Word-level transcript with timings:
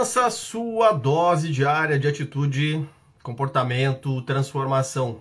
Essa 0.00 0.30
sua 0.30 0.92
dose 0.92 1.50
diária 1.52 1.98
de 1.98 2.08
atitude, 2.08 2.88
comportamento, 3.22 4.22
transformação. 4.22 5.20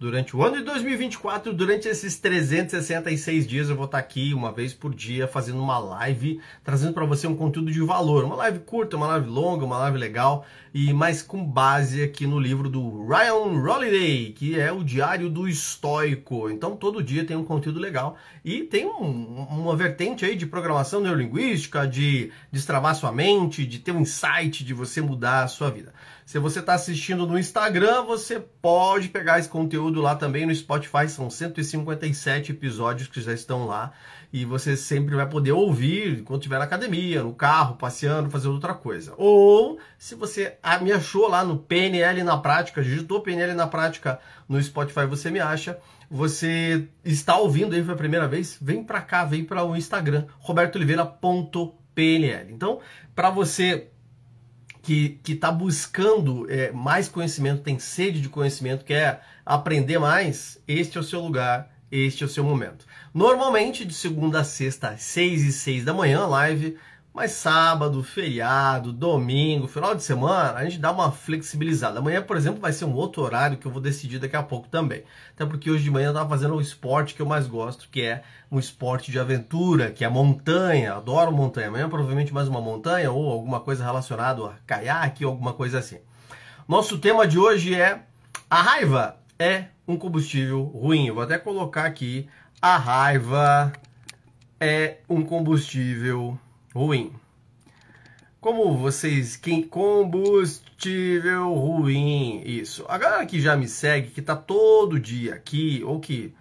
Durante 0.00 0.36
o 0.36 0.44
ano 0.44 0.58
de 0.58 0.62
2024, 0.62 1.52
durante 1.52 1.88
esses 1.88 2.20
366 2.20 3.44
dias, 3.44 3.68
eu 3.68 3.74
vou 3.74 3.86
estar 3.86 3.98
aqui 3.98 4.32
uma 4.32 4.52
vez 4.52 4.72
por 4.72 4.94
dia 4.94 5.26
fazendo 5.26 5.60
uma 5.60 5.76
live, 5.76 6.40
trazendo 6.62 6.92
para 6.92 7.04
você 7.04 7.26
um 7.26 7.34
conteúdo 7.34 7.72
de 7.72 7.80
valor. 7.80 8.22
Uma 8.22 8.36
live 8.36 8.60
curta, 8.60 8.96
uma 8.96 9.08
live 9.08 9.28
longa, 9.28 9.64
uma 9.64 9.76
live 9.78 9.98
legal, 9.98 10.46
e 10.72 10.92
mais 10.92 11.20
com 11.20 11.44
base 11.44 12.00
aqui 12.00 12.28
no 12.28 12.38
livro 12.38 12.68
do 12.68 13.08
Ryan 13.08 13.60
Holiday, 13.60 14.32
que 14.34 14.56
é 14.56 14.70
o 14.70 14.84
Diário 14.84 15.28
do 15.28 15.48
Estoico. 15.48 16.48
Então, 16.48 16.76
todo 16.76 17.02
dia 17.02 17.24
tem 17.24 17.36
um 17.36 17.42
conteúdo 17.42 17.80
legal 17.80 18.16
e 18.44 18.62
tem 18.62 18.86
um, 18.86 19.46
uma 19.50 19.74
vertente 19.74 20.24
aí 20.24 20.36
de 20.36 20.46
programação 20.46 21.00
neurolinguística, 21.00 21.88
de 21.88 22.30
destravar 22.52 22.94
sua 22.94 23.10
mente, 23.10 23.66
de 23.66 23.80
ter 23.80 23.90
um 23.90 24.02
insight, 24.02 24.64
de 24.64 24.72
você 24.72 25.00
mudar 25.00 25.42
a 25.42 25.48
sua 25.48 25.72
vida. 25.72 25.92
Se 26.28 26.38
você 26.38 26.60
está 26.60 26.74
assistindo 26.74 27.26
no 27.26 27.38
Instagram, 27.38 28.02
você 28.02 28.38
pode 28.38 29.08
pegar 29.08 29.38
esse 29.38 29.48
conteúdo 29.48 30.02
lá 30.02 30.14
também 30.14 30.44
no 30.44 30.54
Spotify. 30.54 31.08
São 31.08 31.30
157 31.30 32.52
episódios 32.52 33.08
que 33.08 33.22
já 33.22 33.32
estão 33.32 33.64
lá. 33.64 33.92
E 34.30 34.44
você 34.44 34.76
sempre 34.76 35.16
vai 35.16 35.26
poder 35.26 35.52
ouvir 35.52 36.18
enquanto 36.18 36.42
estiver 36.42 36.58
na 36.58 36.66
academia, 36.66 37.22
no 37.22 37.32
carro, 37.32 37.76
passeando, 37.76 38.28
fazendo 38.28 38.52
outra 38.52 38.74
coisa. 38.74 39.14
Ou, 39.16 39.78
se 39.96 40.14
você 40.14 40.58
me 40.82 40.92
achou 40.92 41.30
lá 41.30 41.42
no 41.42 41.56
PNL 41.56 42.22
na 42.22 42.36
prática, 42.36 42.82
digitou 42.82 43.22
PNL 43.22 43.54
na 43.54 43.66
prática 43.66 44.20
no 44.46 44.62
Spotify, 44.62 45.06
você 45.06 45.30
me 45.30 45.40
acha. 45.40 45.78
Você 46.10 46.86
está 47.02 47.38
ouvindo 47.38 47.74
aí 47.74 47.82
pela 47.82 47.96
primeira 47.96 48.28
vez? 48.28 48.58
Vem 48.60 48.84
para 48.84 49.00
cá, 49.00 49.24
vem 49.24 49.46
para 49.46 49.64
o 49.64 49.74
Instagram, 49.74 50.26
robertooliveira.pnl. 50.40 52.50
Então, 52.50 52.80
para 53.14 53.30
você 53.30 53.88
que 54.88 55.32
está 55.32 55.52
buscando 55.52 56.50
é, 56.50 56.72
mais 56.72 57.08
conhecimento, 57.08 57.62
tem 57.62 57.78
sede 57.78 58.20
de 58.20 58.28
conhecimento, 58.28 58.84
quer 58.84 59.22
aprender 59.44 59.98
mais, 59.98 60.58
este 60.66 60.96
é 60.96 61.00
o 61.00 61.04
seu 61.04 61.20
lugar, 61.20 61.70
este 61.92 62.22
é 62.22 62.26
o 62.26 62.28
seu 62.28 62.42
momento. 62.42 62.86
Normalmente 63.12 63.84
de 63.84 63.92
segunda 63.92 64.40
a 64.40 64.44
sexta, 64.44 64.90
às 64.90 65.02
6 65.02 65.42
e 65.42 65.52
6 65.52 65.84
da 65.84 65.92
manhã, 65.92 66.26
live 66.26 66.76
mas 67.18 67.32
sábado, 67.32 68.00
feriado, 68.04 68.92
domingo, 68.92 69.66
final 69.66 69.92
de 69.92 70.04
semana, 70.04 70.52
a 70.52 70.62
gente 70.62 70.78
dá 70.78 70.92
uma 70.92 71.10
flexibilizada. 71.10 71.98
Amanhã, 71.98 72.22
por 72.22 72.36
exemplo, 72.36 72.60
vai 72.60 72.72
ser 72.72 72.84
um 72.84 72.94
outro 72.94 73.22
horário 73.22 73.58
que 73.58 73.66
eu 73.66 73.72
vou 73.72 73.82
decidir 73.82 74.20
daqui 74.20 74.36
a 74.36 74.42
pouco 74.44 74.68
também. 74.68 75.02
Até 75.34 75.44
porque 75.44 75.68
hoje 75.68 75.82
de 75.82 75.90
manhã 75.90 76.06
eu 76.06 76.10
estava 76.12 76.28
fazendo 76.28 76.54
o 76.54 76.60
esporte 76.60 77.16
que 77.16 77.20
eu 77.20 77.26
mais 77.26 77.48
gosto, 77.48 77.88
que 77.90 78.02
é 78.02 78.22
um 78.52 78.56
esporte 78.56 79.10
de 79.10 79.18
aventura, 79.18 79.90
que 79.90 80.04
é 80.04 80.08
montanha. 80.08 80.94
Adoro 80.94 81.32
montanha. 81.32 81.66
Amanhã 81.66 81.88
provavelmente 81.88 82.32
mais 82.32 82.46
uma 82.46 82.60
montanha 82.60 83.10
ou 83.10 83.28
alguma 83.28 83.58
coisa 83.58 83.84
relacionada 83.84 84.46
a 84.46 84.52
caiaque 84.64 85.24
ou 85.24 85.32
alguma 85.32 85.52
coisa 85.52 85.80
assim. 85.80 85.98
Nosso 86.68 86.98
tema 86.98 87.26
de 87.26 87.36
hoje 87.36 87.74
é 87.74 88.00
a 88.48 88.62
raiva 88.62 89.16
é 89.36 89.64
um 89.88 89.96
combustível 89.96 90.62
ruim. 90.62 91.08
Eu 91.08 91.16
vou 91.16 91.24
até 91.24 91.36
colocar 91.36 91.84
aqui 91.84 92.28
a 92.62 92.76
raiva 92.76 93.72
é 94.60 94.98
um 95.08 95.24
combustível 95.24 96.28
ruim. 96.28 96.47
Como 98.40 98.78
vocês. 98.78 99.36
Quem, 99.36 99.64
combustível 99.64 101.52
ruim. 101.52 102.40
Isso. 102.46 102.84
A 102.88 102.96
galera 102.96 103.26
que 103.26 103.40
já 103.40 103.56
me 103.56 103.66
segue, 103.66 104.10
que 104.10 104.22
tá 104.22 104.36
todo 104.36 105.00
dia 105.00 105.34
aqui, 105.34 105.82
ou 105.84 105.98
que 105.98 106.32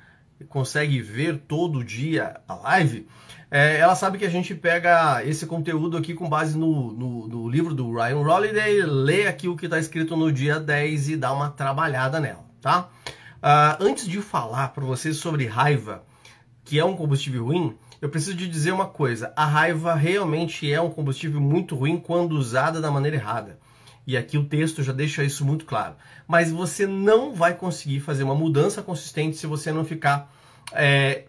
consegue 0.47 1.02
ver 1.02 1.39
todo 1.47 1.83
dia 1.83 2.39
a 2.47 2.53
live, 2.53 3.07
é, 3.49 3.77
ela 3.79 3.95
sabe 3.95 4.19
que 4.19 4.25
a 4.25 4.29
gente 4.29 4.53
pega 4.53 5.25
esse 5.25 5.47
conteúdo 5.47 5.97
aqui 5.97 6.13
com 6.13 6.29
base 6.29 6.55
no, 6.55 6.91
no, 6.91 7.27
no 7.27 7.49
livro 7.49 7.73
do 7.73 7.91
Ryan 7.91 8.19
Holiday, 8.19 8.83
lê 8.83 9.25
aqui 9.25 9.47
o 9.47 9.55
que 9.55 9.66
está 9.66 9.79
escrito 9.79 10.16
no 10.16 10.31
dia 10.31 10.59
10 10.59 11.09
e 11.09 11.17
dá 11.17 11.33
uma 11.33 11.49
trabalhada 11.49 12.19
nela, 12.19 12.45
tá? 12.61 12.89
Uh, 13.38 13.83
antes 13.83 14.07
de 14.07 14.22
falar 14.22 14.67
para 14.67 14.85
vocês 14.85 15.17
sobre 15.17 15.47
raiva, 15.47 16.03
que 16.63 16.78
é 16.78 16.85
um 16.85 16.95
combustível 16.95 17.45
ruim, 17.45 17.75
eu 18.02 18.09
preciso 18.09 18.35
de 18.35 18.47
dizer 18.47 18.72
uma 18.72 18.88
coisa: 18.88 19.34
a 19.35 19.46
raiva 19.46 19.94
realmente 19.96 20.72
é 20.72 20.80
um 20.81 20.90
combustível 20.90 21.41
muito 21.41 21.75
ruim 21.75 21.97
quando 21.97 22.34
usada 22.34 22.80
da 22.80 22.91
maneira 22.91 23.18
errada. 23.18 23.59
E 24.06 24.16
aqui 24.16 24.38
o 24.38 24.46
texto 24.46 24.81
já 24.81 24.94
deixa 24.94 25.24
isso 25.24 25.44
muito 25.44 25.66
claro. 25.66 25.96
Mas 26.25 26.50
você 26.50 26.88
não 26.88 27.34
vai 27.34 27.53
conseguir 27.53 28.00
fazer 28.00 28.24
uma 28.24 28.36
mudança 28.36 28.81
consistente 28.81 29.36
se 29.36 29.46
você 29.46 29.72
não 29.72 29.84
ficar 29.84 30.34
é, 30.72 31.25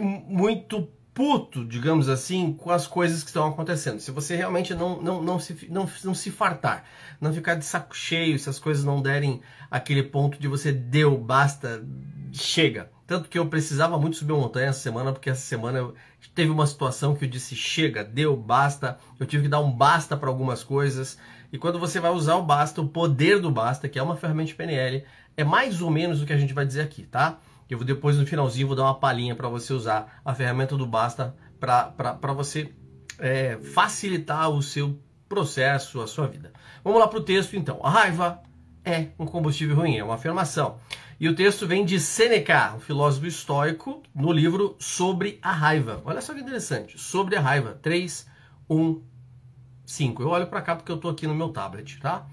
muito 0.00 0.88
puto, 1.18 1.64
digamos 1.64 2.08
assim, 2.08 2.52
com 2.52 2.70
as 2.70 2.86
coisas 2.86 3.24
que 3.24 3.28
estão 3.28 3.46
acontecendo. 3.46 3.98
Se 3.98 4.12
você 4.12 4.36
realmente 4.36 4.72
não, 4.72 5.02
não, 5.02 5.20
não, 5.20 5.40
se, 5.40 5.66
não, 5.68 5.88
não 6.04 6.14
se 6.14 6.30
fartar, 6.30 6.84
não 7.20 7.32
ficar 7.32 7.56
de 7.56 7.64
saco 7.64 7.96
cheio, 7.96 8.38
se 8.38 8.48
as 8.48 8.60
coisas 8.60 8.84
não 8.84 9.02
derem 9.02 9.40
aquele 9.68 10.04
ponto 10.04 10.38
de 10.38 10.46
você 10.46 10.70
deu, 10.70 11.18
basta, 11.18 11.84
chega. 12.32 12.90
Tanto 13.06 13.28
que 13.28 13.38
eu 13.38 13.46
precisava 13.46 13.98
muito 13.98 14.16
subir 14.16 14.32
uma 14.32 14.42
montanha 14.42 14.68
essa 14.68 14.80
semana, 14.80 15.12
porque 15.12 15.30
essa 15.30 15.40
semana 15.40 15.78
eu, 15.78 15.94
teve 16.34 16.50
uma 16.50 16.66
situação 16.66 17.14
que 17.14 17.24
eu 17.24 17.28
disse 17.28 17.56
chega, 17.56 18.04
deu, 18.04 18.36
basta. 18.36 18.98
Eu 19.18 19.26
tive 19.26 19.44
que 19.44 19.48
dar 19.48 19.60
um 19.60 19.70
basta 19.70 20.16
para 20.16 20.28
algumas 20.28 20.62
coisas. 20.62 21.18
E 21.52 21.58
quando 21.58 21.78
você 21.78 21.98
vai 22.00 22.10
usar 22.10 22.36
o 22.36 22.42
basta, 22.42 22.80
o 22.80 22.88
poder 22.88 23.40
do 23.40 23.50
basta, 23.50 23.88
que 23.88 23.98
é 23.98 24.02
uma 24.02 24.16
ferramenta 24.16 24.48
de 24.48 24.54
PNL, 24.54 25.04
é 25.36 25.44
mais 25.44 25.80
ou 25.80 25.90
menos 25.90 26.20
o 26.20 26.26
que 26.26 26.32
a 26.32 26.38
gente 26.38 26.52
vai 26.52 26.66
dizer 26.66 26.82
aqui, 26.82 27.04
tá? 27.04 27.38
Eu 27.70 27.78
vou 27.78 27.86
depois 27.86 28.16
no 28.16 28.26
finalzinho 28.26 28.66
vou 28.66 28.76
dar 28.76 28.84
uma 28.84 28.94
palhinha 28.94 29.34
para 29.34 29.48
você 29.48 29.72
usar 29.72 30.20
a 30.24 30.34
ferramenta 30.34 30.76
do 30.76 30.86
basta 30.86 31.34
para 31.60 32.32
você 32.32 32.72
é, 33.18 33.58
facilitar 33.58 34.50
o 34.50 34.62
seu 34.62 34.98
processo, 35.28 36.00
a 36.00 36.06
sua 36.06 36.26
vida. 36.26 36.52
Vamos 36.82 36.98
lá 36.98 37.06
para 37.06 37.18
o 37.18 37.22
texto 37.22 37.56
então. 37.56 37.80
A 37.82 37.90
raiva 37.90 38.42
é 38.84 39.08
um 39.18 39.26
combustível 39.26 39.76
ruim, 39.76 39.96
é 39.96 40.04
uma 40.04 40.14
afirmação. 40.14 40.78
E 41.20 41.28
o 41.28 41.34
texto 41.34 41.66
vem 41.66 41.84
de 41.84 41.98
Seneca, 41.98 42.74
um 42.76 42.80
filósofo 42.80 43.26
estoico, 43.26 44.04
no 44.14 44.30
livro 44.30 44.76
Sobre 44.78 45.40
a 45.42 45.50
Raiva. 45.50 46.00
Olha 46.04 46.20
só 46.20 46.32
que 46.32 46.40
interessante. 46.40 46.96
Sobre 46.96 47.34
a 47.34 47.40
Raiva. 47.40 47.76
3, 47.82 48.24
1, 48.70 49.02
5. 49.84 50.22
Eu 50.22 50.28
olho 50.28 50.46
para 50.46 50.62
cá 50.62 50.76
porque 50.76 50.92
eu 50.92 50.96
estou 50.96 51.10
aqui 51.10 51.26
no 51.26 51.34
meu 51.34 51.48
tablet, 51.48 51.98
tá? 51.98 52.24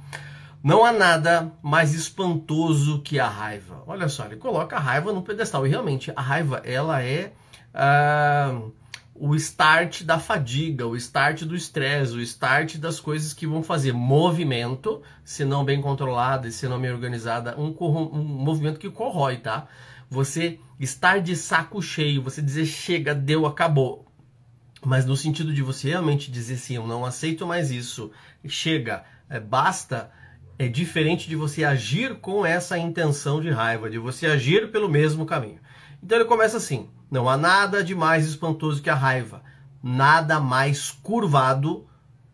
Não 0.64 0.86
há 0.86 0.92
nada 0.92 1.52
mais 1.64 1.96
espantoso 1.96 3.02
que 3.02 3.20
a 3.20 3.28
raiva. 3.28 3.84
Olha 3.88 4.08
só, 4.08 4.26
ele 4.26 4.36
coloca 4.36 4.76
a 4.76 4.80
raiva 4.80 5.12
no 5.12 5.24
pedestal. 5.24 5.66
E 5.66 5.70
realmente, 5.70 6.14
a 6.16 6.22
raiva, 6.22 6.62
ela 6.64 7.02
é... 7.02 7.34
Uh 7.74 8.85
o 9.18 9.34
start 9.36 10.04
da 10.04 10.20
fadiga, 10.20 10.86
o 10.86 10.96
start 10.98 11.44
do 11.44 11.56
estresse, 11.56 12.14
o 12.14 12.22
start 12.22 12.76
das 12.76 13.00
coisas 13.00 13.34
que 13.34 13.48
vão 13.48 13.64
fazer 13.64 13.94
movimento, 13.94 15.02
se 15.24 15.46
não 15.46 15.64
bem 15.64 15.82
controlada 15.82 16.50
e 16.50 16.52
se 16.52 16.68
não 16.68 16.80
bem 16.80 16.92
organizada, 16.92 17.58
um, 17.58 17.74
um 17.80 18.24
movimento 18.24 18.78
que 18.78 18.90
corrói, 18.90 19.38
tá? 19.38 19.68
Você 20.10 20.60
estar 20.78 21.22
de 21.22 21.34
saco 21.34 21.82
cheio, 21.82 22.22
você 22.22 22.42
dizer 22.42 22.66
chega, 22.66 23.16
deu, 23.16 23.46
acabou. 23.46 24.06
Mas 24.86 25.06
no 25.06 25.16
sentido 25.16 25.54
de 25.54 25.62
você 25.62 25.90
realmente 25.90 26.30
dizer 26.30 26.58
sim, 26.58 26.76
eu 26.76 26.86
não 26.86 27.06
aceito 27.06 27.48
mais 27.48 27.72
isso, 27.72 28.12
chega, 28.46 29.06
é, 29.30 29.40
basta, 29.40 30.12
é 30.60 30.68
diferente 30.68 31.30
de 31.30 31.38
você 31.38 31.64
agir 31.64 32.16
com 32.20 32.46
essa 32.46 32.78
intenção 32.78 33.40
de 33.40 33.50
raiva, 33.50 33.90
de 33.90 33.98
você 33.98 34.28
agir 34.28 34.72
pelo 34.72 34.90
mesmo 34.90 35.26
caminho. 35.26 35.60
Então 36.04 36.18
ele 36.18 36.28
começa 36.28 36.58
assim: 36.58 36.90
não 37.10 37.30
há 37.30 37.38
nada 37.38 37.84
de 37.84 37.94
mais 37.94 38.28
espantoso 38.28 38.82
que 38.82 38.90
a 38.90 38.96
raiva, 38.96 39.44
nada 39.82 40.40
mais 40.40 40.92
curvado 40.92 41.88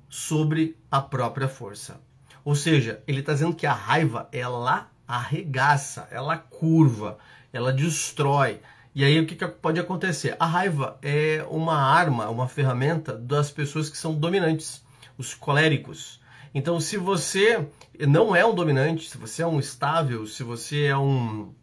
sobre 0.09 0.77
a 0.89 1.01
própria 1.01 1.47
força. 1.47 1.99
Ou 2.43 2.55
seja, 2.55 3.03
ele 3.07 3.19
está 3.19 3.33
dizendo 3.33 3.55
que 3.55 3.65
a 3.65 3.73
raiva 3.73 4.27
ela 4.31 4.89
arregaça, 5.07 6.07
ela 6.11 6.37
curva, 6.37 7.17
ela 7.51 7.71
destrói. 7.73 8.61
E 8.95 9.03
aí 9.03 9.19
o 9.19 9.25
que, 9.25 9.35
que 9.35 9.47
pode 9.47 9.79
acontecer? 9.79 10.35
A 10.39 10.45
raiva 10.45 10.97
é 11.01 11.45
uma 11.49 11.77
arma, 11.77 12.29
uma 12.29 12.47
ferramenta 12.47 13.17
das 13.17 13.51
pessoas 13.51 13.89
que 13.89 13.97
são 13.97 14.13
dominantes, 14.13 14.83
os 15.17 15.33
coléricos. 15.33 16.19
Então, 16.53 16.79
se 16.79 16.97
você 16.97 17.65
não 18.07 18.35
é 18.35 18.45
um 18.45 18.53
dominante, 18.53 19.09
se 19.09 19.17
você 19.17 19.43
é 19.43 19.47
um 19.47 19.59
estável, 19.59 20.27
se 20.27 20.43
você 20.43 20.85
é 20.85 20.97
um 20.97 21.53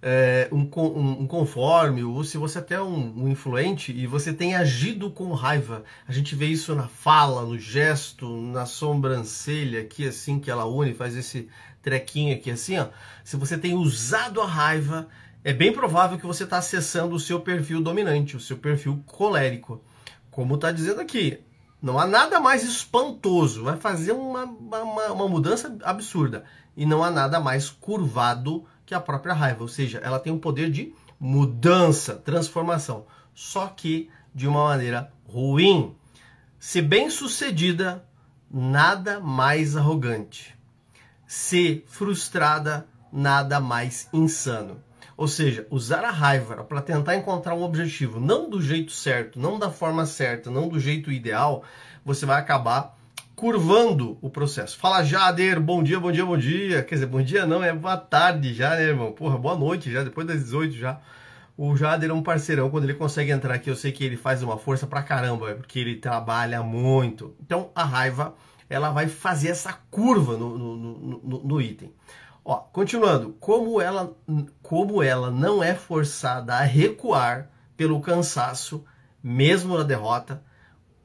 é, 0.00 0.48
um, 0.52 0.68
um, 0.76 1.22
um, 1.22 1.26
conforme, 1.26 2.04
ou 2.04 2.22
se 2.22 2.38
você 2.38 2.58
até 2.58 2.76
é 2.76 2.80
um, 2.80 3.24
um, 3.24 3.28
influente 3.28 3.92
e 3.92 4.06
você 4.06 4.32
tem 4.32 4.54
agido 4.54 5.10
com 5.10 5.32
raiva. 5.32 5.82
A 6.06 6.12
gente 6.12 6.34
vê 6.34 6.46
isso 6.46 6.74
na 6.74 6.86
fala, 6.86 7.42
no 7.42 7.58
gesto, 7.58 8.28
na 8.28 8.64
sobrancelha 8.64 9.80
aqui 9.80 10.06
assim 10.06 10.38
que 10.38 10.50
ela 10.50 10.66
une, 10.66 10.94
faz 10.94 11.16
esse 11.16 11.48
trequinho 11.82 12.34
aqui 12.34 12.50
assim, 12.50 12.78
ó. 12.78 12.88
Se 13.24 13.36
você 13.36 13.58
tem 13.58 13.74
usado 13.74 14.40
a 14.40 14.46
raiva, 14.46 15.08
é 15.42 15.52
bem 15.52 15.72
provável 15.72 16.18
que 16.18 16.26
você 16.26 16.44
está 16.44 16.58
acessando 16.58 17.14
o 17.14 17.20
seu 17.20 17.40
perfil 17.40 17.80
dominante, 17.80 18.36
o 18.36 18.40
seu 18.40 18.56
perfil 18.56 19.02
colérico. 19.06 19.82
Como 20.30 20.54
está 20.54 20.70
dizendo 20.70 21.00
aqui, 21.00 21.40
não 21.82 21.98
há 21.98 22.06
nada 22.06 22.38
mais 22.38 22.62
espantoso, 22.62 23.64
vai 23.64 23.76
fazer 23.76 24.12
uma, 24.12 24.44
uma, 24.44 25.12
uma 25.12 25.28
mudança 25.28 25.76
absurda. 25.82 26.44
E 26.76 26.86
não 26.86 27.02
há 27.02 27.10
nada 27.10 27.40
mais 27.40 27.68
curvado 27.68 28.64
que 28.88 28.94
a 28.94 29.00
própria 29.00 29.34
raiva, 29.34 29.60
ou 29.60 29.68
seja, 29.68 29.98
ela 29.98 30.18
tem 30.18 30.32
um 30.32 30.38
poder 30.38 30.70
de 30.70 30.94
mudança, 31.20 32.14
transformação, 32.14 33.04
só 33.34 33.66
que 33.66 34.08
de 34.34 34.48
uma 34.48 34.64
maneira 34.64 35.12
ruim. 35.28 35.94
Se 36.58 36.80
bem 36.80 37.10
sucedida, 37.10 38.02
nada 38.50 39.20
mais 39.20 39.76
arrogante. 39.76 40.56
C, 41.26 41.84
frustrada, 41.86 42.88
nada 43.12 43.60
mais 43.60 44.08
insano. 44.10 44.82
Ou 45.18 45.28
seja, 45.28 45.66
usar 45.70 46.02
a 46.02 46.10
raiva 46.10 46.64
para 46.64 46.80
tentar 46.80 47.14
encontrar 47.14 47.54
um 47.54 47.64
objetivo, 47.64 48.18
não 48.18 48.48
do 48.48 48.58
jeito 48.58 48.92
certo, 48.92 49.38
não 49.38 49.58
da 49.58 49.70
forma 49.70 50.06
certa, 50.06 50.50
não 50.50 50.66
do 50.66 50.80
jeito 50.80 51.12
ideal, 51.12 51.62
você 52.02 52.24
vai 52.24 52.40
acabar 52.40 52.97
curvando 53.38 54.18
o 54.20 54.28
processo. 54.28 54.76
Fala 54.76 55.04
Jader, 55.04 55.60
bom 55.60 55.80
dia, 55.80 56.00
bom 56.00 56.10
dia, 56.10 56.26
bom 56.26 56.36
dia. 56.36 56.82
Quer 56.82 56.96
dizer, 56.96 57.06
bom 57.06 57.22
dia 57.22 57.46
não, 57.46 57.62
é 57.62 57.72
boa 57.72 57.96
tarde 57.96 58.52
já, 58.52 58.70
né, 58.70 58.82
irmão? 58.82 59.12
Porra, 59.12 59.38
boa 59.38 59.56
noite 59.56 59.92
já, 59.92 60.02
depois 60.02 60.26
das 60.26 60.40
18 60.42 60.74
já. 60.74 61.00
O 61.56 61.76
Jader 61.76 62.10
é 62.10 62.12
um 62.12 62.20
parceirão, 62.20 62.68
quando 62.68 62.82
ele 62.82 62.94
consegue 62.94 63.30
entrar 63.30 63.54
aqui, 63.54 63.70
eu 63.70 63.76
sei 63.76 63.92
que 63.92 64.02
ele 64.02 64.16
faz 64.16 64.42
uma 64.42 64.58
força 64.58 64.88
pra 64.88 65.04
caramba, 65.04 65.54
porque 65.54 65.78
ele 65.78 65.94
trabalha 65.94 66.64
muito. 66.64 67.32
Então, 67.40 67.70
a 67.76 67.84
raiva, 67.84 68.34
ela 68.68 68.90
vai 68.90 69.06
fazer 69.06 69.50
essa 69.50 69.72
curva 69.88 70.36
no, 70.36 70.58
no, 70.58 70.76
no, 71.22 71.44
no 71.44 71.62
item. 71.62 71.92
Ó, 72.44 72.56
continuando, 72.56 73.36
como 73.38 73.80
ela, 73.80 74.16
como 74.60 75.00
ela 75.00 75.30
não 75.30 75.62
é 75.62 75.76
forçada 75.76 76.54
a 76.54 76.62
recuar 76.62 77.48
pelo 77.76 78.00
cansaço, 78.00 78.84
mesmo 79.22 79.78
na 79.78 79.84
derrota, 79.84 80.42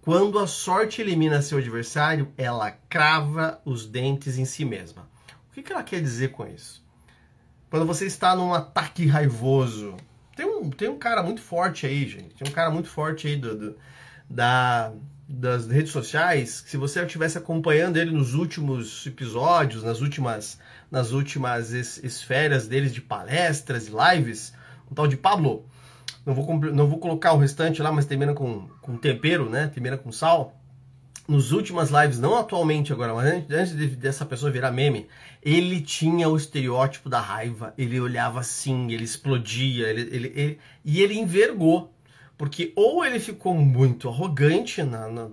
quando 0.04 0.38
a 0.38 0.46
sorte 0.46 1.00
elimina 1.00 1.42
seu 1.42 1.60
adversário, 1.60 2.34
ela 2.38 2.72
crava 2.90 3.62
os 3.64 3.86
dentes 3.86 4.38
em 4.38 4.44
si 4.44 4.66
mesma. 4.66 5.08
O 5.50 5.54
que, 5.54 5.72
ela 5.72 5.82
quer 5.82 6.02
dizer 6.02 6.32
com 6.32 6.46
isso? 6.46 6.84
Quando 7.70 7.86
você 7.86 8.06
está 8.06 8.36
num 8.36 8.54
ataque 8.54 9.08
raivoso, 9.08 9.96
tem 10.36 10.46
um, 10.46 10.70
tem 10.70 10.90
um 10.90 11.00
cara 11.00 11.24
muito 11.24 11.40
forte 11.40 11.86
aí, 11.86 12.06
gente. 12.06 12.36
Tem 12.36 12.46
um 12.46 12.52
cara 12.52 12.70
muito 12.70 12.90
forte 12.90 13.28
aí 13.28 13.38
do, 13.38 13.58
do 13.58 13.78
da, 14.30 14.92
das 15.26 15.68
redes 15.68 15.94
sociais. 15.94 16.60
Que 16.60 16.72
se 16.72 16.76
você 16.76 17.02
estivesse 17.02 17.38
acompanhando 17.38 17.96
ele 17.96 18.12
nos 18.12 18.34
últimos 18.34 19.06
episódios, 19.06 19.84
nas 19.84 20.02
últimas 20.02 20.60
nas 20.92 21.12
últimas 21.12 21.72
es 21.72 21.98
esferas 22.04 22.68
deles 22.68 22.94
de 22.94 23.02
palestras 23.02 23.88
e 23.88 23.92
lives, 23.92 24.54
um 24.92 24.94
tal 24.94 25.08
de 25.08 25.16
Pablo. 25.16 25.66
Não 26.26 26.34
vou, 26.34 26.60
não 26.72 26.88
vou 26.88 27.00
colocar 27.00 27.34
o 27.34 27.38
restante 27.38 27.82
lá, 27.82 27.92
mas 27.92 28.06
termina 28.06 28.34
com, 28.34 28.68
com 28.82 28.98
tempero, 28.98 29.50
né? 29.50 29.68
Termina 29.68 29.98
com 29.98 30.12
sal. 30.12 30.60
Nos 31.28 31.52
últimas 31.54 31.90
lives, 31.90 32.20
não 32.20 32.38
atualmente 32.38 32.92
agora, 32.92 33.14
mas 33.14 33.50
antes, 33.50 33.76
de, 33.76 33.88
dessa 33.88 34.26
pessoa 34.26 34.52
virar 34.52 34.72
meme, 34.72 35.08
ele 35.42 35.80
tinha 35.80 36.28
o 36.28 36.36
estereótipo 36.36 37.10
da 37.10 37.20
raiva. 37.20 37.74
Ele 37.78 38.00
olhava 38.00 38.42
assim, 38.42 38.92
ele 38.92 39.06
explodia, 39.06 39.88
ele, 39.88 40.02
ele, 40.16 40.34
ele 40.36 40.60
e 40.84 41.02
ele 41.02 41.18
envergou 41.18 41.93
porque 42.38 42.74
ou 42.76 43.06
ele 43.06 43.20
ficou 43.20 43.54
muito 43.54 44.10
arrogante, 44.10 44.82
na, 44.82 45.08
na, 45.08 45.30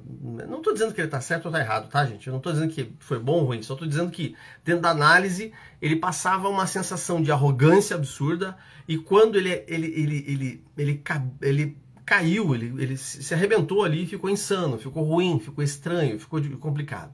não 0.47 0.59
estou 0.59 0.73
dizendo 0.73 0.93
que 0.93 1.01
ele 1.01 1.09
está 1.09 1.21
certo 1.21 1.47
ou 1.47 1.51
está 1.51 1.61
errado, 1.61 1.89
tá, 1.89 2.05
gente? 2.05 2.27
Eu 2.27 2.33
não 2.33 2.39
estou 2.39 2.53
dizendo 2.53 2.73
que 2.73 2.93
foi 2.99 3.19
bom 3.19 3.41
ou 3.41 3.45
ruim, 3.45 3.63
só 3.63 3.73
estou 3.73 3.89
dizendo 3.89 4.11
que, 4.11 4.37
dentro 4.65 4.83
da 4.83 4.91
análise, 4.91 5.53
ele 5.81 5.97
passava 5.97 6.49
uma 6.49 6.67
sensação 6.67 7.23
de 7.23 7.33
arrogância 7.33 7.97
absurda 7.97 8.57
e 8.87 8.99
quando 8.99 9.37
ele, 9.37 9.65
ele, 9.67 9.87
ele, 9.87 10.25
ele, 10.27 10.65
ele, 10.77 11.27
ele 11.41 11.77
caiu, 12.05 12.55
ele, 12.55 12.75
ele 12.83 12.97
se 12.97 13.33
arrebentou 13.33 13.83
ali, 13.83 14.07
ficou 14.07 14.29
insano, 14.29 14.79
ficou 14.79 15.03
ruim, 15.03 15.41
ficou 15.41 15.65
estranho, 15.65 16.19
ficou 16.19 16.43
complicado. 16.59 17.13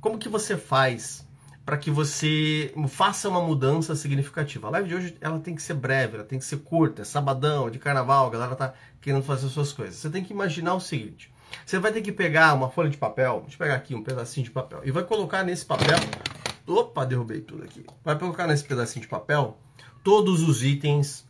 Como 0.00 0.18
que 0.18 0.28
você 0.28 0.56
faz 0.56 1.24
para 1.64 1.76
que 1.76 1.90
você 1.90 2.74
faça 2.88 3.28
uma 3.28 3.40
mudança 3.40 3.94
significativa. 3.94 4.66
A 4.66 4.70
live 4.70 4.88
de 4.88 4.94
hoje 4.94 5.16
ela 5.20 5.38
tem 5.38 5.54
que 5.54 5.62
ser 5.62 5.74
breve, 5.74 6.16
ela 6.16 6.24
tem 6.24 6.38
que 6.38 6.44
ser 6.44 6.58
curta, 6.58 7.02
é 7.02 7.04
sabadão, 7.04 7.70
de 7.70 7.78
carnaval, 7.78 8.26
a 8.26 8.30
galera 8.30 8.56
tá 8.56 8.74
querendo 9.00 9.22
fazer 9.22 9.48
suas 9.48 9.72
coisas. 9.72 9.96
Você 9.96 10.10
tem 10.10 10.24
que 10.24 10.32
imaginar 10.32 10.74
o 10.74 10.80
seguinte: 10.80 11.32
você 11.64 11.78
vai 11.78 11.92
ter 11.92 12.02
que 12.02 12.12
pegar 12.12 12.54
uma 12.54 12.68
folha 12.68 12.90
de 12.90 12.96
papel, 12.96 13.40
deixa 13.42 13.54
eu 13.54 13.58
pegar 13.58 13.74
aqui 13.74 13.94
um 13.94 14.02
pedacinho 14.02 14.44
de 14.44 14.50
papel, 14.50 14.80
e 14.84 14.90
vai 14.90 15.04
colocar 15.04 15.44
nesse 15.44 15.64
papel. 15.64 15.98
Opa, 16.66 17.04
derrubei 17.04 17.40
tudo 17.40 17.64
aqui. 17.64 17.84
Vai 18.04 18.18
colocar 18.18 18.46
nesse 18.46 18.64
pedacinho 18.64 19.02
de 19.02 19.08
papel 19.08 19.58
todos 20.02 20.42
os 20.42 20.62
itens 20.62 21.26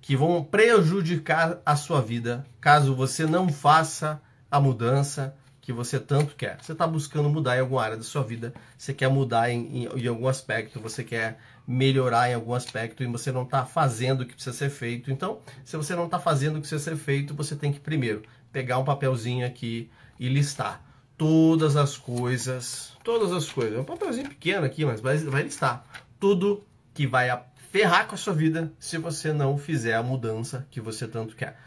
que 0.00 0.16
vão 0.16 0.44
prejudicar 0.44 1.60
a 1.64 1.76
sua 1.76 2.00
vida 2.00 2.44
caso 2.60 2.94
você 2.94 3.26
não 3.26 3.48
faça 3.48 4.20
a 4.50 4.60
mudança 4.60 5.34
que 5.64 5.72
você 5.72 5.98
tanto 5.98 6.36
quer. 6.36 6.58
Você 6.60 6.72
está 6.72 6.86
buscando 6.86 7.30
mudar 7.30 7.56
em 7.56 7.60
alguma 7.60 7.82
área 7.82 7.96
da 7.96 8.02
sua 8.02 8.22
vida, 8.22 8.52
você 8.76 8.92
quer 8.92 9.08
mudar 9.08 9.50
em, 9.50 9.84
em, 9.84 9.84
em, 9.86 10.06
algum 10.06 10.28
aspecto, 10.28 10.78
você 10.78 11.02
quer 11.02 11.38
melhorar 11.66 12.30
em 12.30 12.34
algum 12.34 12.52
aspecto 12.52 13.02
e 13.02 13.06
você 13.06 13.32
não 13.32 13.44
está 13.44 13.64
fazendo 13.64 14.20
o 14.20 14.26
que 14.26 14.34
precisa 14.34 14.54
ser 14.54 14.68
feito. 14.68 15.10
Então, 15.10 15.40
se 15.64 15.74
você 15.78 15.94
não 15.94 16.04
está 16.04 16.18
fazendo 16.18 16.52
o 16.52 16.54
que 16.56 16.68
precisa 16.68 16.84
ser 16.84 16.96
feito, 16.96 17.34
você 17.34 17.56
tem 17.56 17.72
que 17.72 17.80
primeiro 17.80 18.22
pegar 18.52 18.78
um 18.78 18.84
papelzinho 18.84 19.46
aqui 19.46 19.90
e 20.20 20.28
listar 20.28 20.84
todas 21.16 21.76
as 21.76 21.96
coisas, 21.96 22.92
todas 23.02 23.32
as 23.32 23.50
coisas. 23.50 23.78
É 23.78 23.80
um 23.80 23.84
papelzinho 23.84 24.28
pequeno 24.28 24.66
aqui, 24.66 24.84
mas 24.84 25.00
vai, 25.00 25.16
vai 25.16 25.44
listar 25.44 25.82
tudo 26.20 26.62
que 26.92 27.06
vai 27.06 27.42
ferrar 27.72 28.06
com 28.06 28.14
a 28.14 28.18
sua 28.18 28.34
vida 28.34 28.70
se 28.78 28.98
você 28.98 29.32
não 29.32 29.56
fizer 29.56 29.94
a 29.94 30.02
mudança 30.02 30.66
que 30.70 30.78
você 30.78 31.08
tanto 31.08 31.34
quer. 31.34 31.58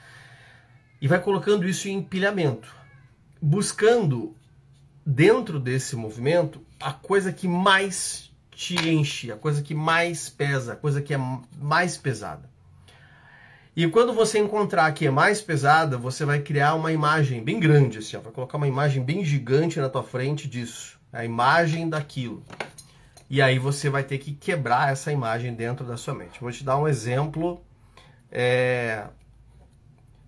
E 1.02 1.08
vai 1.08 1.20
colocando 1.20 1.68
isso 1.68 1.88
em 1.88 1.94
empilhamento 1.94 2.78
buscando 3.42 4.36
dentro 5.06 5.60
desse 5.60 5.95
movimento 5.95 6.62
a 6.80 6.92
coisa 6.92 7.31
que 7.31 7.48
mais 7.48 8.31
te 8.51 8.75
enche, 8.89 9.31
a 9.31 9.36
coisa 9.36 9.62
que 9.62 9.74
mais 9.74 10.30
pesa, 10.30 10.74
a 10.74 10.75
coisa 10.75 11.01
que 11.01 11.13
é 11.13 11.19
mais 11.60 11.98
pesada. 11.98 12.50
E 13.75 13.88
quando 13.88 14.12
você 14.12 14.39
encontrar 14.39 14.88
a 14.88 14.92
que 14.92 15.06
é 15.06 15.12
mais 15.12 15.39
pesada, 15.39 15.98
você 15.98 16.25
vai 16.25 16.39
criar 16.39 16.74
uma 16.74 16.92
imagem 16.92 17.44
bem 17.44 17.60
grande, 17.60 18.00
assim, 18.00 18.18
ó, 18.18 18.19
vai 18.19 18.31
colocar 18.31 18.57
uma 18.57 18.68
imagem 18.68 19.04
bem 19.04 19.24
gigante 19.24 19.80
na 19.80 19.88
tua 19.88 20.01
frente 20.01 20.48
disso, 20.48 21.00
a 21.13 21.24
imagem 21.24 21.88
daquilo. 21.88 22.44
E 23.30 23.42
aí 23.42 23.60
você 23.60 23.89
vai 23.89 24.04
ter 24.04 24.18
que 24.18 24.34
quebrar 24.34 24.92
essa 24.92 25.12
imagem 25.12 25.54
dentro 25.54 25.86
da 25.86 25.95
sua 25.95 26.16
mente. 26.16 26.42
Vou 26.42 26.51
te 26.51 26.63
dar 26.63 26.78
um 26.78 26.88
exemplo 26.88 27.62
é, 28.31 29.06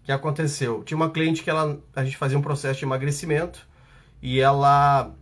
que 0.10 0.14
aconteceu? 0.14 0.84
Tinha 0.84 0.98
uma 0.98 1.12
cliente 1.12 1.44
que 1.44 1.52
ela, 1.52 1.80
a 1.96 2.04
gente 2.04 2.18
fazia 2.18 2.36
um 2.36 2.42
processo 2.42 2.80
de 2.80 2.86
emagrecimento 2.86 3.68
e 4.20 4.40
ela. 4.40 5.14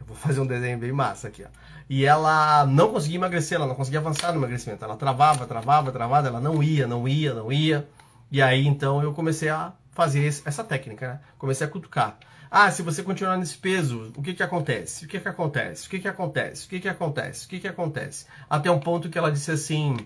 Eu 0.00 0.04
vou 0.04 0.16
fazer 0.16 0.40
um 0.40 0.46
desenho 0.46 0.76
bem 0.78 0.90
massa 0.90 1.28
aqui, 1.28 1.44
ó. 1.44 1.48
E 1.88 2.04
ela 2.04 2.66
não 2.66 2.90
conseguia 2.90 3.18
emagrecer, 3.18 3.56
ela 3.56 3.68
não 3.68 3.74
conseguia 3.76 4.00
avançar 4.00 4.32
no 4.32 4.40
emagrecimento. 4.40 4.84
Ela 4.84 4.96
travava, 4.96 5.46
travava, 5.46 5.92
travava, 5.92 6.26
ela 6.26 6.40
não 6.40 6.60
ia, 6.60 6.88
não 6.88 7.06
ia, 7.06 7.34
não 7.34 7.52
ia. 7.52 7.88
E 8.32 8.42
aí 8.42 8.66
então 8.66 9.00
eu 9.00 9.12
comecei 9.12 9.48
a 9.48 9.72
fazer 9.92 10.26
essa 10.26 10.64
técnica, 10.64 11.06
né? 11.06 11.20
Comecei 11.38 11.64
a 11.64 11.70
cutucar. 11.70 12.18
Ah, 12.50 12.70
se 12.72 12.82
você 12.82 13.00
continuar 13.00 13.36
nesse 13.36 13.56
peso, 13.56 14.12
o 14.16 14.22
que 14.22 14.34
que 14.34 14.42
acontece? 14.42 15.04
O 15.04 15.08
que 15.08 15.20
que 15.20 15.28
acontece? 15.28 15.86
O 15.86 15.90
que 15.90 16.00
que 16.00 16.08
acontece? 16.08 16.66
O 16.66 16.68
que 16.68 16.80
que 16.80 16.88
acontece? 16.88 17.46
O 17.46 17.48
que 17.48 17.60
que 17.60 17.68
acontece? 17.68 18.26
Até 18.50 18.68
um 18.72 18.80
ponto 18.80 19.08
que 19.08 19.18
ela 19.18 19.30
disse 19.30 19.52
assim: 19.52 19.96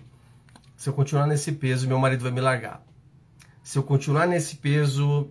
se 0.77 0.89
eu 0.89 0.93
continuar 0.93 1.25
nesse 1.25 1.53
peso, 1.53 1.87
meu 1.87 1.97
marido 1.97 2.21
vai 2.21 2.31
me 2.31 2.41
largar 2.41 2.87
se 3.63 3.77
eu 3.77 3.83
continuar 3.83 4.27
nesse 4.27 4.57
peso, 4.57 5.29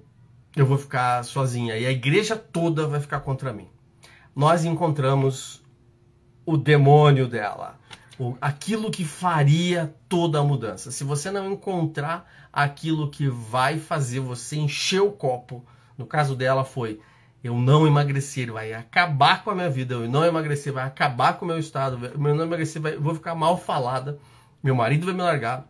eu 0.57 0.67
vou 0.67 0.79
ficar 0.79 1.25
sozinha 1.25 1.77
e 1.77 1.87
a 1.87 1.91
igreja 1.91 2.37
toda 2.37 2.87
vai 2.87 3.01
ficar 3.01 3.21
contra 3.21 3.53
mim. 3.53 3.69
Nós 4.35 4.65
encontramos 4.65 5.63
o 6.47 6.57
demônio 6.57 7.29
dela, 7.29 7.79
aquilo 8.41 8.91
que 8.91 9.05
faria 9.05 9.95
toda 10.09 10.39
a 10.39 10.45
mudança. 10.45 10.91
Se 10.91 11.05
você 11.05 11.31
não 11.31 11.53
encontrar 11.53 12.31
aquilo 12.53 13.11
que 13.11 13.29
vai 13.29 13.79
fazer 13.79 14.21
você 14.21 14.57
encher 14.57 15.01
o 15.01 15.13
copo, 15.13 15.65
no 15.97 16.07
caso 16.07 16.35
dela 16.35 16.65
foi 16.65 17.01
eu 17.43 17.55
não 17.57 17.87
emagrecer, 17.87 18.53
vai 18.53 18.73
acabar 18.73 19.45
com 19.45 19.51
a 19.51 19.55
minha 19.55 19.71
vida, 19.71 19.95
eu 19.95 20.09
não 20.09 20.25
emagrecer, 20.25 20.73
vai 20.73 20.85
acabar 20.85 21.39
com 21.39 21.45
o 21.45 21.49
meu 21.49 21.59
estado, 21.59 22.05
eu 22.05 22.19
não 22.19 22.45
emagrecer, 22.45 22.83
vai, 22.83 22.95
eu 22.95 23.01
vou 23.01 23.15
ficar 23.15 23.35
mal 23.35 23.57
falada, 23.57 24.19
meu 24.63 24.75
marido 24.75 25.07
vai 25.07 25.15
me 25.15 25.23
largar. 25.23 25.65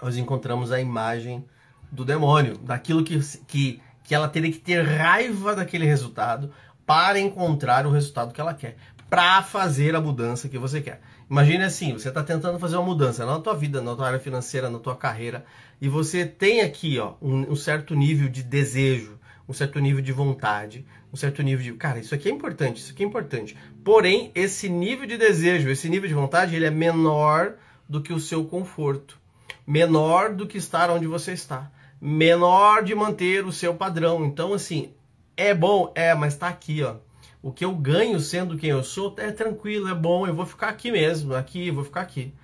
Nós 0.00 0.16
encontramos 0.16 0.70
a 0.70 0.80
imagem 0.80 1.44
do 1.90 2.04
demônio, 2.04 2.56
daquilo 2.58 3.02
que, 3.02 3.18
que, 3.46 3.80
que 4.04 4.14
ela 4.14 4.28
teria 4.28 4.52
que 4.52 4.58
ter 4.58 4.82
raiva 4.82 5.54
daquele 5.54 5.86
resultado 5.86 6.52
para 6.86 7.18
encontrar 7.18 7.86
o 7.86 7.90
resultado 7.90 8.32
que 8.32 8.40
ela 8.40 8.54
quer, 8.54 8.76
para 9.08 9.42
fazer 9.42 9.94
a 9.94 10.00
mudança 10.00 10.48
que 10.48 10.58
você 10.58 10.80
quer. 10.80 11.00
Imagine 11.28 11.64
assim, 11.64 11.92
você 11.92 12.08
está 12.08 12.22
tentando 12.22 12.58
fazer 12.58 12.76
uma 12.76 12.86
mudança 12.86 13.24
na 13.24 13.38
tua 13.38 13.54
vida, 13.54 13.80
na 13.80 13.94
tua 13.94 14.06
área 14.06 14.18
financeira, 14.18 14.68
na 14.68 14.78
tua 14.78 14.96
carreira, 14.96 15.44
e 15.80 15.88
você 15.88 16.24
tem 16.26 16.60
aqui 16.60 16.98
ó, 16.98 17.14
um, 17.20 17.52
um 17.52 17.56
certo 17.56 17.94
nível 17.94 18.28
de 18.28 18.42
desejo, 18.42 19.18
um 19.48 19.52
certo 19.52 19.78
nível 19.80 20.02
de 20.02 20.12
vontade, 20.12 20.84
um 21.12 21.16
certo 21.16 21.42
nível 21.42 21.64
de. 21.64 21.72
Cara, 21.74 21.98
isso 21.98 22.14
aqui 22.14 22.28
é 22.28 22.32
importante, 22.32 22.78
isso 22.78 22.92
aqui 22.92 23.02
é 23.02 23.06
importante. 23.06 23.56
Porém, 23.84 24.30
esse 24.34 24.68
nível 24.68 25.06
de 25.06 25.16
desejo, 25.16 25.68
esse 25.68 25.88
nível 25.88 26.08
de 26.08 26.14
vontade, 26.14 26.54
ele 26.54 26.66
é 26.66 26.70
menor 26.70 27.54
do 27.88 28.00
que 28.00 28.12
o 28.12 28.20
seu 28.20 28.44
conforto, 28.44 29.18
menor 29.66 30.34
do 30.34 30.46
que 30.46 30.58
estar 30.58 30.90
onde 30.90 31.06
você 31.06 31.32
está 31.32 31.70
menor 32.00 32.82
de 32.82 32.94
manter 32.94 33.44
o 33.44 33.52
seu 33.52 33.74
padrão. 33.74 34.24
Então, 34.24 34.54
assim, 34.54 34.92
é 35.36 35.54
bom, 35.54 35.92
é, 35.94 36.14
mas 36.14 36.36
tá 36.36 36.48
aqui, 36.48 36.82
ó. 36.82 36.96
O 37.42 37.50
que 37.50 37.64
eu 37.64 37.74
ganho 37.74 38.20
sendo 38.20 38.58
quem 38.58 38.70
eu 38.70 38.82
sou 38.82 39.14
é 39.18 39.30
tranquilo, 39.32 39.88
é 39.88 39.94
bom, 39.94 40.26
eu 40.26 40.34
vou 40.34 40.44
ficar 40.44 40.68
aqui 40.68 40.92
mesmo, 40.92 41.34
aqui, 41.34 41.70
vou 41.70 41.84
ficar 41.84 42.02
aqui. 42.02 42.34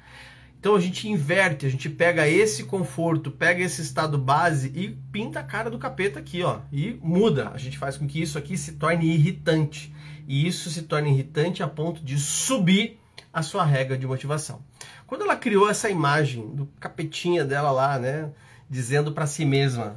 Então 0.58 0.74
a 0.74 0.80
gente 0.80 1.08
inverte, 1.08 1.66
a 1.66 1.68
gente 1.68 1.88
pega 1.88 2.26
esse 2.26 2.64
conforto, 2.64 3.30
pega 3.30 3.62
esse 3.62 3.82
estado 3.82 4.16
base 4.16 4.72
e 4.74 4.88
pinta 5.12 5.40
a 5.40 5.42
cara 5.44 5.70
do 5.70 5.78
capeta 5.78 6.18
aqui, 6.18 6.42
ó, 6.42 6.60
e 6.72 6.98
muda. 7.02 7.50
A 7.50 7.58
gente 7.58 7.78
faz 7.78 7.96
com 7.96 8.06
que 8.06 8.20
isso 8.20 8.38
aqui 8.38 8.56
se 8.56 8.72
torne 8.72 9.06
irritante. 9.06 9.94
E 10.26 10.46
isso 10.46 10.70
se 10.70 10.82
torne 10.82 11.10
irritante 11.10 11.62
a 11.62 11.68
ponto 11.68 12.02
de 12.02 12.18
subir 12.18 12.98
a 13.32 13.42
sua 13.42 13.64
regra 13.64 13.96
de 13.96 14.06
motivação. 14.06 14.60
Quando 15.06 15.22
ela 15.22 15.36
criou 15.36 15.70
essa 15.70 15.90
imagem 15.90 16.48
do 16.48 16.66
capetinha 16.80 17.44
dela 17.44 17.70
lá, 17.70 17.98
né, 17.98 18.30
dizendo 18.68 19.12
para 19.12 19.26
si 19.26 19.44
mesma: 19.44 19.96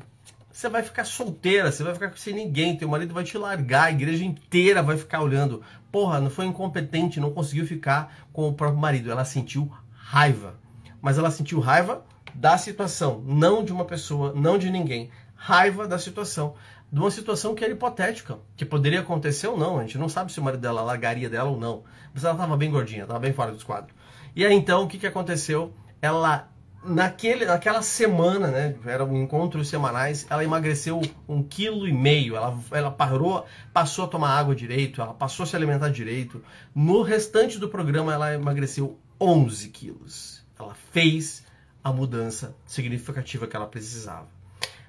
você 0.52 0.68
vai 0.68 0.84
ficar 0.84 1.06
solteira, 1.06 1.72
você 1.72 1.84
vai 1.84 1.94
ficar 1.94 2.12
sem 2.18 2.34
ninguém, 2.34 2.76
teu 2.76 2.90
marido 2.90 3.14
vai 3.14 3.24
te 3.24 3.38
largar, 3.38 3.86
a 3.86 3.92
igreja 3.92 4.26
inteira 4.26 4.84
vai 4.84 4.98
ficar 4.98 5.22
olhando. 5.22 5.62
Porra, 5.92 6.20
não 6.20 6.30
foi 6.30 6.46
incompetente, 6.46 7.20
não 7.20 7.32
conseguiu 7.32 7.66
ficar 7.66 8.14
com 8.34 8.48
o 8.48 8.54
próprio 8.54 8.80
marido. 8.80 9.10
Ela 9.10 9.24
sentiu 9.24 9.72
raiva. 9.94 10.56
Mas 11.02 11.18
ela 11.18 11.32
sentiu 11.32 11.60
raiva 11.60 12.04
da 12.36 12.58
situação, 12.58 13.24
não 13.26 13.64
de 13.64 13.72
uma 13.72 13.86
pessoa, 13.86 14.34
não 14.36 14.58
de 14.58 14.70
ninguém. 14.70 15.10
Raiva 15.34 15.88
da 15.88 15.98
situação. 15.98 16.56
De 16.92 17.00
uma 17.00 17.12
situação 17.12 17.56
que 17.56 17.64
era 17.64 17.72
hipotética, 17.72 18.40
que 18.58 18.66
poderia 18.66 19.00
acontecer 19.00 19.48
ou 19.48 19.58
não. 19.58 19.78
A 19.78 19.84
gente 19.84 19.98
não 19.98 20.10
sabe 20.10 20.32
se 20.32 20.40
o 20.40 20.44
marido 20.44 20.60
dela 20.60 20.82
largaria 20.82 21.30
dela 21.30 21.50
ou 21.50 21.58
não. 21.58 21.84
Mas 22.14 22.24
ela 22.24 22.34
estava 22.34 22.58
bem 22.58 22.70
gordinha, 22.70 23.04
estava 23.04 23.20
bem 23.20 23.32
fora 23.32 23.52
dos 23.52 23.64
quadros. 23.64 23.96
E 24.36 24.46
aí 24.46 24.54
então, 24.54 24.84
o 24.84 24.88
que, 24.88 24.98
que 24.98 25.08
aconteceu? 25.08 25.74
Ela 26.02 26.50
naquele, 26.84 27.46
naquela 27.46 27.82
semana, 27.82 28.48
né, 28.48 28.76
eram 28.86 29.16
encontros 29.16 29.68
semanais, 29.68 30.26
ela 30.30 30.44
emagreceu 30.44 31.02
um 31.28 31.44
quilo 31.44 31.88
e 31.88 31.94
meio. 31.94 32.36
Ela, 32.36 32.58
ela 32.72 32.92
parou, 32.92 33.46
passou 33.74 34.06
a 34.06 34.08
tomar 34.08 34.38
água 34.38 34.56
direito, 34.56 35.02
ela 35.02 35.14
passou 35.14 35.44
a 35.44 35.48
se 35.48 35.56
alimentar 35.56 35.90
direito. 35.90 36.44
No 36.74 37.02
restante 37.02 37.58
do 37.58 37.70
programa, 37.70 38.14
ela 38.14 38.34
emagreceu 38.34 38.98
11 39.20 39.70
quilos. 39.70 40.46
Ela 40.58 40.76
fez 40.92 41.44
a 41.84 41.92
mudança 41.92 42.56
significativa 42.66 43.48
que 43.48 43.56
ela 43.56 43.68
precisava. 43.68 44.28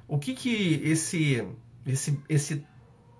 O 0.06 0.18
que 0.18 0.34
que 0.34 0.80
esse 0.84 1.46
esse 1.86 2.20
esse 2.28 2.66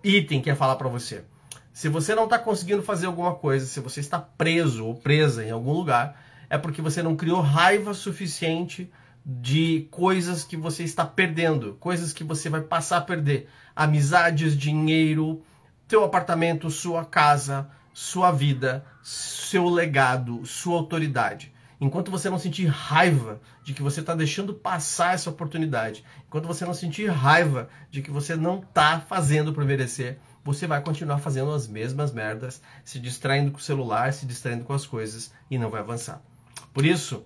item 0.02 0.42
quer 0.42 0.56
falar 0.56 0.76
para 0.76 0.88
você? 0.88 1.24
Se 1.72 1.88
você 1.88 2.14
não 2.14 2.24
está 2.24 2.38
conseguindo 2.38 2.82
fazer 2.82 3.06
alguma 3.06 3.34
coisa, 3.34 3.64
se 3.64 3.80
você 3.80 4.00
está 4.00 4.18
preso 4.18 4.84
ou 4.84 4.94
presa 4.94 5.44
em 5.44 5.50
algum 5.50 5.72
lugar, 5.72 6.20
é 6.50 6.58
porque 6.58 6.82
você 6.82 7.00
não 7.00 7.14
criou 7.14 7.40
raiva 7.40 7.94
suficiente 7.94 8.90
de 9.24 9.86
coisas 9.90 10.42
que 10.42 10.56
você 10.56 10.82
está 10.82 11.06
perdendo, 11.06 11.74
coisas 11.74 12.12
que 12.12 12.24
você 12.24 12.48
vai 12.50 12.60
passar 12.60 12.96
a 12.96 13.02
perder, 13.02 13.48
amizades, 13.74 14.58
dinheiro, 14.58 15.42
teu 15.86 16.02
apartamento, 16.02 16.68
sua 16.68 17.04
casa, 17.04 17.70
sua 17.94 18.32
vida, 18.32 18.84
seu 19.00 19.68
legado, 19.68 20.44
sua 20.44 20.78
autoridade. 20.78 21.52
Enquanto 21.80 22.10
você 22.10 22.28
não 22.28 22.38
sentir 22.38 22.66
raiva 22.66 23.40
de 23.62 23.72
que 23.72 23.82
você 23.82 24.00
está 24.00 24.14
deixando 24.14 24.52
passar 24.52 25.14
essa 25.14 25.30
oportunidade, 25.30 26.04
enquanto 26.26 26.46
você 26.46 26.66
não 26.66 26.74
sentir 26.74 27.06
raiva 27.06 27.68
de 27.90 28.02
que 28.02 28.10
você 28.10 28.36
não 28.36 28.58
está 28.58 29.00
fazendo 29.00 29.52
para 29.52 29.64
merecer, 29.64 30.18
você 30.44 30.66
vai 30.66 30.82
continuar 30.82 31.18
fazendo 31.18 31.52
as 31.52 31.68
mesmas 31.68 32.12
merdas, 32.12 32.60
se 32.84 32.98
distraindo 32.98 33.52
com 33.52 33.58
o 33.58 33.62
celular, 33.62 34.12
se 34.12 34.26
distraindo 34.26 34.64
com 34.64 34.72
as 34.72 34.84
coisas 34.84 35.32
e 35.50 35.56
não 35.56 35.70
vai 35.70 35.80
avançar. 35.80 36.22
Por 36.72 36.84
isso, 36.84 37.24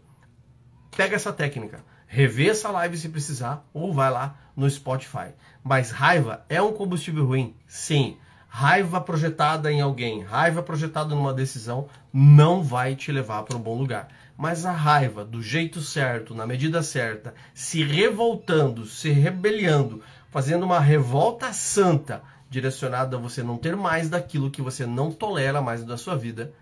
pega 0.96 1.16
essa 1.16 1.32
técnica, 1.32 1.84
revê 2.06 2.48
essa 2.48 2.70
live 2.70 2.96
se 2.96 3.08
precisar 3.08 3.68
ou 3.72 3.92
vai 3.92 4.10
lá 4.10 4.38
no 4.56 4.68
Spotify. 4.68 5.34
Mas 5.62 5.90
raiva 5.90 6.44
é 6.48 6.62
um 6.62 6.72
combustível 6.72 7.26
ruim? 7.26 7.54
Sim. 7.66 8.16
Raiva 8.48 9.00
projetada 9.00 9.72
em 9.72 9.80
alguém, 9.80 10.22
raiva 10.22 10.62
projetada 10.62 11.12
numa 11.12 11.34
decisão 11.34 11.88
não 12.12 12.62
vai 12.62 12.94
te 12.94 13.10
levar 13.10 13.42
para 13.42 13.56
um 13.56 13.60
bom 13.60 13.76
lugar. 13.76 14.08
Mas 14.36 14.64
a 14.64 14.70
raiva, 14.70 15.24
do 15.24 15.42
jeito 15.42 15.80
certo, 15.80 16.34
na 16.34 16.46
medida 16.46 16.80
certa, 16.82 17.34
se 17.52 17.82
revoltando, 17.82 18.86
se 18.86 19.10
rebeliando, 19.10 20.02
fazendo 20.30 20.64
uma 20.64 20.78
revolta 20.78 21.52
santa, 21.52 22.22
direcionada 22.48 23.16
a 23.16 23.20
você 23.20 23.42
não 23.42 23.58
ter 23.58 23.76
mais 23.76 24.08
daquilo 24.08 24.50
que 24.50 24.62
você 24.62 24.86
não 24.86 25.10
tolera 25.10 25.60
mais 25.60 25.82
da 25.82 25.96
sua 25.96 26.14
vida, 26.16 26.52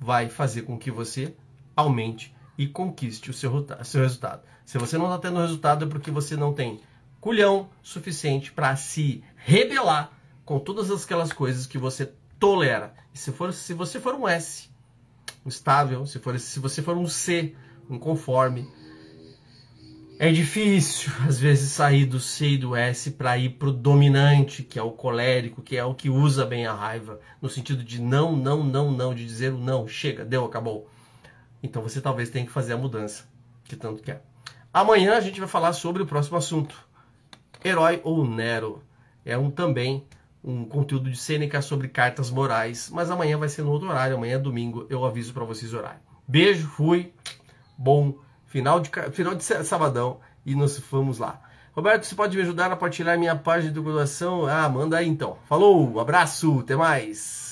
vai 0.00 0.30
fazer 0.30 0.62
com 0.62 0.78
que 0.78 0.90
você 0.90 1.34
aumente 1.76 2.34
e 2.56 2.66
conquiste 2.66 3.30
o 3.30 3.34
seu, 3.34 3.66
seu 3.84 4.02
resultado. 4.02 4.42
Se 4.64 4.78
você 4.78 4.96
não 4.96 5.06
está 5.06 5.18
tendo 5.18 5.40
resultado 5.40 5.84
é 5.84 5.88
porque 5.88 6.10
você 6.10 6.36
não 6.36 6.52
tem 6.52 6.80
culhão 7.20 7.68
suficiente 7.82 8.52
para 8.52 8.74
se 8.76 9.22
rebelar 9.36 10.12
com 10.44 10.58
todas 10.58 10.90
aquelas 10.90 11.32
coisas 11.32 11.66
que 11.66 11.78
você 11.78 12.12
tolera. 12.38 12.94
E 13.14 13.18
se, 13.18 13.32
for, 13.32 13.52
se 13.52 13.74
você 13.74 14.00
for 14.00 14.14
um 14.14 14.28
S, 14.28 14.68
um 15.44 15.48
estável, 15.48 16.04
se, 16.06 16.18
for, 16.18 16.38
se 16.38 16.58
você 16.58 16.82
for 16.82 16.96
um 16.96 17.06
C, 17.06 17.54
um 17.88 17.98
conforme, 17.98 18.68
é 20.18 20.30
difícil, 20.30 21.12
às 21.26 21.38
vezes, 21.38 21.70
sair 21.70 22.06
do 22.06 22.20
C 22.20 22.50
e 22.50 22.58
do 22.58 22.76
S 22.76 23.10
para 23.10 23.36
ir 23.36 23.50
para 23.50 23.68
o 23.68 23.72
dominante, 23.72 24.62
que 24.62 24.78
é 24.78 24.82
o 24.82 24.92
colérico, 24.92 25.62
que 25.62 25.76
é 25.76 25.84
o 25.84 25.94
que 25.94 26.08
usa 26.08 26.46
bem 26.46 26.66
a 26.66 26.72
raiva, 26.72 27.18
no 27.40 27.48
sentido 27.48 27.82
de 27.82 28.00
não, 28.00 28.36
não, 28.36 28.62
não, 28.62 28.92
não, 28.92 29.14
de 29.14 29.24
dizer 29.24 29.52
o 29.52 29.58
não, 29.58 29.88
chega, 29.88 30.24
deu, 30.24 30.44
acabou. 30.44 30.88
Então 31.62 31.82
você 31.82 32.00
talvez 32.00 32.30
tenha 32.30 32.44
que 32.44 32.52
fazer 32.52 32.72
a 32.72 32.76
mudança 32.76 33.24
que 33.64 33.76
tanto 33.76 34.02
quer. 34.02 34.22
Amanhã 34.72 35.16
a 35.16 35.20
gente 35.20 35.38
vai 35.38 35.48
falar 35.48 35.72
sobre 35.72 36.02
o 36.02 36.06
próximo 36.06 36.36
assunto: 36.36 36.76
herói 37.64 38.00
ou 38.04 38.26
Nero. 38.26 38.82
É 39.24 39.38
um 39.38 39.50
também 39.50 40.04
um 40.42 40.64
conteúdo 40.64 41.08
de 41.08 41.16
Sêneca 41.16 41.62
sobre 41.62 41.86
cartas 41.86 42.30
morais, 42.30 42.90
mas 42.90 43.10
amanhã 43.10 43.38
vai 43.38 43.48
ser 43.48 43.62
no 43.62 43.70
outro 43.70 43.88
horário, 43.88 44.16
amanhã 44.16 44.34
é 44.34 44.38
domingo, 44.38 44.86
eu 44.90 45.04
aviso 45.04 45.32
para 45.32 45.44
vocês 45.44 45.72
o 45.72 45.78
horário. 45.78 46.00
Beijo, 46.26 46.66
fui. 46.66 47.12
Bom 47.78 48.14
final 48.46 48.80
de 48.80 48.90
final 49.12 49.34
de 49.34 49.44
sabadão 49.44 50.20
e 50.44 50.54
nós 50.54 50.78
vamos 50.90 51.18
lá. 51.18 51.40
Roberto, 51.74 52.04
você 52.04 52.14
pode 52.14 52.36
me 52.36 52.42
ajudar 52.42 52.70
a 52.70 52.76
partilhar 52.76 53.18
minha 53.18 53.34
página 53.34 53.72
de 53.72 53.78
divulgação? 53.78 54.46
Ah, 54.46 54.68
manda 54.68 54.98
aí 54.98 55.08
então. 55.08 55.38
Falou, 55.48 55.98
abraço, 55.98 56.58
até 56.60 56.76
mais. 56.76 57.51